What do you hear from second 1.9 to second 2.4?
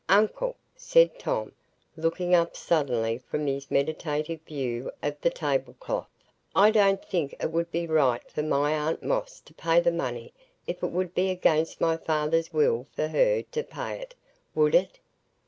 looking